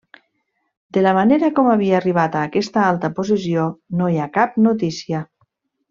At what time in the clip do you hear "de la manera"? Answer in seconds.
0.97-1.49